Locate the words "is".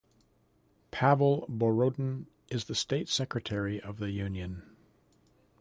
2.49-2.65